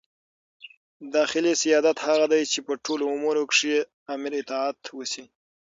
[1.15, 3.85] داخلي سیادت هغه دئ، چي په ټولو امورو کښي د
[4.15, 5.23] امیر اطاعت وسي.